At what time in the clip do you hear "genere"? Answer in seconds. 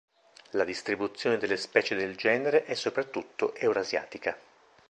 2.15-2.65